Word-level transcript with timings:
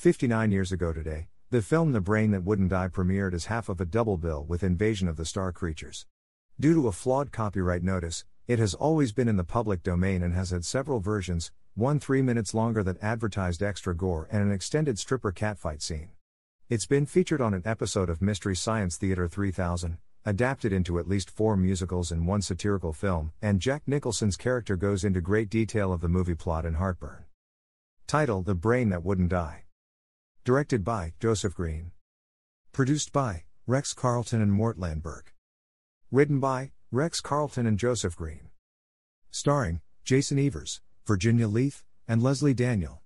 59 0.00 0.50
years 0.50 0.72
ago 0.72 0.94
today, 0.94 1.28
the 1.50 1.60
film 1.60 1.92
The 1.92 2.00
Brain 2.00 2.30
That 2.30 2.42
Wouldn't 2.42 2.70
Die 2.70 2.88
premiered 2.88 3.34
as 3.34 3.44
half 3.44 3.68
of 3.68 3.82
a 3.82 3.84
double 3.84 4.16
bill 4.16 4.42
with 4.42 4.62
Invasion 4.62 5.08
of 5.08 5.18
the 5.18 5.26
Star 5.26 5.52
Creatures. 5.52 6.06
Due 6.58 6.72
to 6.72 6.88
a 6.88 6.92
flawed 6.92 7.32
copyright 7.32 7.82
notice, 7.82 8.24
it 8.48 8.58
has 8.58 8.72
always 8.72 9.12
been 9.12 9.28
in 9.28 9.36
the 9.36 9.44
public 9.44 9.82
domain 9.82 10.22
and 10.22 10.32
has 10.32 10.52
had 10.52 10.64
several 10.64 11.00
versions, 11.00 11.52
one 11.74 12.00
three 12.00 12.22
minutes 12.22 12.54
longer 12.54 12.82
that 12.82 12.96
advertised 13.02 13.62
extra 13.62 13.94
gore 13.94 14.26
and 14.32 14.42
an 14.42 14.50
extended 14.50 14.98
stripper 14.98 15.32
catfight 15.32 15.82
scene. 15.82 16.08
It's 16.70 16.86
been 16.86 17.04
featured 17.04 17.42
on 17.42 17.52
an 17.52 17.66
episode 17.66 18.08
of 18.08 18.22
Mystery 18.22 18.56
Science 18.56 18.96
Theater 18.96 19.28
3000, 19.28 19.98
adapted 20.24 20.72
into 20.72 20.98
at 20.98 21.08
least 21.08 21.28
four 21.28 21.58
musicals 21.58 22.10
and 22.10 22.26
one 22.26 22.40
satirical 22.40 22.94
film, 22.94 23.32
and 23.42 23.60
Jack 23.60 23.82
Nicholson's 23.86 24.38
character 24.38 24.76
goes 24.76 25.04
into 25.04 25.20
great 25.20 25.50
detail 25.50 25.92
of 25.92 26.00
the 26.00 26.08
movie 26.08 26.34
plot 26.34 26.64
in 26.64 26.76
Heartburn. 26.76 27.26
Title 28.06 28.40
The 28.40 28.54
Brain 28.54 28.88
That 28.88 29.04
Wouldn't 29.04 29.28
Die. 29.28 29.64
Directed 30.42 30.82
by 30.84 31.12
Joseph 31.20 31.54
Green. 31.54 31.90
Produced 32.72 33.12
by 33.12 33.44
Rex 33.66 33.92
Carlton 33.92 34.40
and 34.40 34.50
Mort 34.50 34.78
Landberg. 34.78 35.24
Written 36.10 36.40
by 36.40 36.72
Rex 36.90 37.20
Carlton 37.20 37.66
and 37.66 37.78
Joseph 37.78 38.16
Green. 38.16 38.48
Starring 39.30 39.82
Jason 40.02 40.38
Evers, 40.38 40.80
Virginia 41.06 41.46
Leith, 41.46 41.84
and 42.08 42.22
Leslie 42.22 42.54
Daniel. 42.54 43.02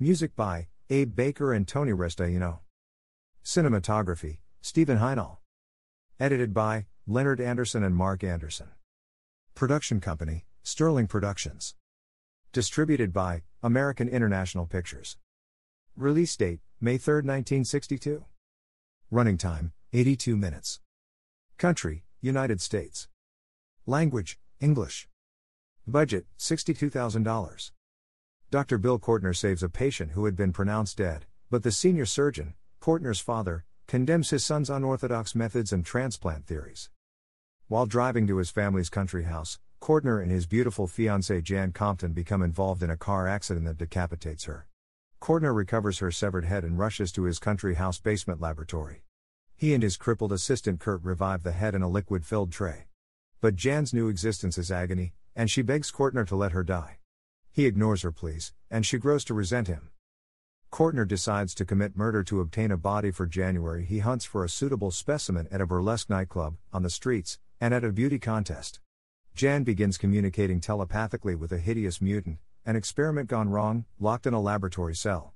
Music 0.00 0.34
by 0.34 0.66
Abe 0.90 1.14
Baker 1.14 1.52
and 1.52 1.68
Tony 1.68 1.92
Restaino. 1.92 2.58
Cinematography 3.44 4.38
Stephen 4.60 4.98
Hajnal. 4.98 5.36
Edited 6.18 6.52
by 6.52 6.86
Leonard 7.06 7.40
Anderson 7.40 7.84
and 7.84 7.94
Mark 7.94 8.24
Anderson. 8.24 8.70
Production 9.54 10.00
Company 10.00 10.44
Sterling 10.64 11.06
Productions. 11.06 11.76
Distributed 12.52 13.12
by 13.12 13.42
American 13.62 14.08
International 14.08 14.66
Pictures. 14.66 15.18
Release 15.98 16.36
date 16.36 16.60
May 16.80 16.96
3, 16.96 17.14
1962. 17.14 18.24
Running 19.10 19.36
time 19.36 19.72
82 19.92 20.36
minutes. 20.36 20.78
Country 21.56 22.04
United 22.20 22.60
States. 22.60 23.08
Language, 23.84 24.38
English. 24.60 25.08
Budget, 25.88 26.26
$62,000. 26.38 27.72
Dr. 28.48 28.78
Bill 28.78 29.00
Cortner 29.00 29.34
saves 29.34 29.64
a 29.64 29.68
patient 29.68 30.12
who 30.12 30.26
had 30.26 30.36
been 30.36 30.52
pronounced 30.52 30.98
dead, 30.98 31.26
but 31.50 31.64
the 31.64 31.72
senior 31.72 32.06
surgeon, 32.06 32.54
Cortner's 32.80 33.18
father, 33.18 33.64
condemns 33.88 34.30
his 34.30 34.44
son's 34.44 34.70
unorthodox 34.70 35.34
methods 35.34 35.72
and 35.72 35.84
transplant 35.84 36.46
theories. 36.46 36.90
While 37.66 37.86
driving 37.86 38.28
to 38.28 38.36
his 38.36 38.50
family's 38.50 38.88
country 38.88 39.24
house, 39.24 39.58
Cortner 39.80 40.22
and 40.22 40.30
his 40.30 40.46
beautiful 40.46 40.86
fiancée 40.86 41.42
Jan 41.42 41.72
Compton 41.72 42.12
become 42.12 42.42
involved 42.44 42.84
in 42.84 42.90
a 42.90 42.96
car 42.96 43.26
accident 43.26 43.66
that 43.66 43.78
decapitates 43.78 44.44
her. 44.44 44.67
Cortner 45.20 45.52
recovers 45.52 45.98
her 45.98 46.12
severed 46.12 46.44
head 46.44 46.64
and 46.64 46.78
rushes 46.78 47.10
to 47.12 47.24
his 47.24 47.38
country 47.38 47.74
house 47.74 47.98
basement 47.98 48.40
laboratory. 48.40 49.02
He 49.56 49.74
and 49.74 49.82
his 49.82 49.96
crippled 49.96 50.32
assistant 50.32 50.78
Kurt 50.78 51.02
revive 51.02 51.42
the 51.42 51.52
head 51.52 51.74
in 51.74 51.82
a 51.82 51.88
liquid 51.88 52.24
filled 52.24 52.52
tray. 52.52 52.86
But 53.40 53.56
Jan's 53.56 53.92
new 53.92 54.08
existence 54.08 54.56
is 54.56 54.70
agony, 54.70 55.14
and 55.34 55.50
she 55.50 55.62
begs 55.62 55.90
Cortner 55.90 56.24
to 56.26 56.36
let 56.36 56.52
her 56.52 56.62
die. 56.62 56.98
He 57.50 57.66
ignores 57.66 58.02
her 58.02 58.12
pleas, 58.12 58.52
and 58.70 58.86
she 58.86 58.98
grows 58.98 59.24
to 59.24 59.34
resent 59.34 59.66
him. 59.66 59.90
Cortner 60.70 61.06
decides 61.06 61.54
to 61.56 61.64
commit 61.64 61.96
murder 61.96 62.22
to 62.22 62.40
obtain 62.40 62.70
a 62.70 62.76
body 62.76 63.10
for 63.10 63.26
January. 63.26 63.84
He 63.84 63.98
hunts 63.98 64.24
for 64.24 64.44
a 64.44 64.48
suitable 64.48 64.92
specimen 64.92 65.48
at 65.50 65.60
a 65.60 65.66
burlesque 65.66 66.08
nightclub, 66.08 66.56
on 66.72 66.84
the 66.84 66.90
streets, 66.90 67.38
and 67.60 67.74
at 67.74 67.84
a 67.84 67.90
beauty 67.90 68.20
contest. 68.20 68.78
Jan 69.34 69.64
begins 69.64 69.98
communicating 69.98 70.60
telepathically 70.60 71.34
with 71.34 71.50
a 71.52 71.58
hideous 71.58 72.00
mutant, 72.00 72.38
an 72.66 72.76
experiment 72.76 73.28
gone 73.28 73.48
wrong, 73.48 73.84
locked 73.98 74.26
in 74.26 74.34
a 74.34 74.40
laboratory 74.40 74.94
cell. 74.94 75.34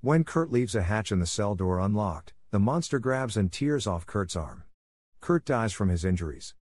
When 0.00 0.24
Kurt 0.24 0.50
leaves 0.50 0.74
a 0.74 0.82
hatch 0.82 1.12
in 1.12 1.20
the 1.20 1.26
cell 1.26 1.54
door 1.54 1.78
unlocked, 1.78 2.32
the 2.50 2.58
monster 2.58 2.98
grabs 2.98 3.36
and 3.36 3.52
tears 3.52 3.86
off 3.86 4.06
Kurt's 4.06 4.36
arm. 4.36 4.64
Kurt 5.20 5.44
dies 5.44 5.72
from 5.72 5.88
his 5.88 6.04
injuries. 6.04 6.54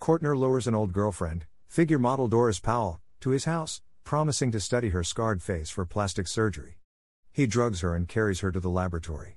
Cortner 0.00 0.36
lures 0.36 0.66
an 0.66 0.74
old 0.74 0.92
girlfriend, 0.92 1.46
figure 1.66 1.98
model 1.98 2.28
Doris 2.28 2.60
Powell, 2.60 3.00
to 3.20 3.30
his 3.30 3.44
house, 3.44 3.82
promising 4.04 4.50
to 4.52 4.60
study 4.60 4.88
her 4.90 5.04
scarred 5.04 5.42
face 5.42 5.68
for 5.68 5.84
plastic 5.84 6.26
surgery. 6.26 6.78
He 7.32 7.46
drugs 7.46 7.80
her 7.80 7.94
and 7.94 8.08
carries 8.08 8.40
her 8.40 8.50
to 8.50 8.60
the 8.60 8.70
laboratory. 8.70 9.36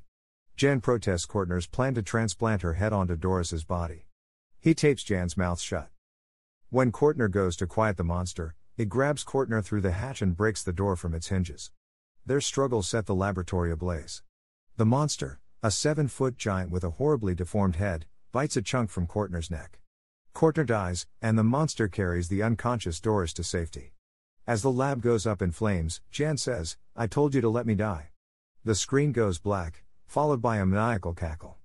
Jan 0.55 0.81
protests 0.81 1.25
Cortner's 1.25 1.67
plan 1.67 1.95
to 1.95 2.01
transplant 2.01 2.61
her 2.61 2.73
head 2.73 2.93
onto 2.93 3.15
Doris's 3.15 3.63
body. 3.63 4.05
He 4.59 4.73
tapes 4.73 5.03
Jan's 5.03 5.35
mouth 5.35 5.59
shut. 5.59 5.89
When 6.69 6.91
Cortner 6.91 7.27
goes 7.27 7.55
to 7.57 7.67
quiet 7.67 7.97
the 7.97 8.03
monster, 8.03 8.55
it 8.77 8.89
grabs 8.89 9.23
Cortner 9.23 9.61
through 9.63 9.81
the 9.81 9.91
hatch 9.91 10.21
and 10.21 10.35
breaks 10.35 10.63
the 10.63 10.73
door 10.73 10.95
from 10.95 11.13
its 11.13 11.27
hinges. 11.27 11.71
Their 12.25 12.41
struggle 12.41 12.81
set 12.81 13.05
the 13.05 13.15
laboratory 13.15 13.71
ablaze. 13.71 14.23
The 14.77 14.85
monster, 14.85 15.39
a 15.61 15.69
seven 15.69 16.07
foot 16.07 16.37
giant 16.37 16.71
with 16.71 16.83
a 16.83 16.91
horribly 16.91 17.35
deformed 17.35 17.75
head, 17.75 18.05
bites 18.31 18.57
a 18.57 18.61
chunk 18.61 18.89
from 18.89 19.07
Cortner's 19.07 19.51
neck. 19.51 19.79
Cortner 20.33 20.65
dies, 20.65 21.05
and 21.21 21.37
the 21.37 21.43
monster 21.43 21.87
carries 21.87 22.29
the 22.29 22.41
unconscious 22.41 22.99
Doris 22.99 23.33
to 23.33 23.43
safety. 23.43 23.93
As 24.47 24.61
the 24.61 24.71
lab 24.71 25.01
goes 25.01 25.27
up 25.27 25.41
in 25.41 25.51
flames, 25.51 26.01
Jan 26.11 26.37
says, 26.37 26.77
I 26.95 27.07
told 27.07 27.35
you 27.35 27.41
to 27.41 27.49
let 27.49 27.67
me 27.67 27.75
die. 27.75 28.09
The 28.65 28.75
screen 28.75 29.11
goes 29.11 29.37
black, 29.37 29.83
followed 30.07 30.41
by 30.41 30.57
a 30.57 30.65
maniacal 30.65 31.13
cackle. 31.13 31.57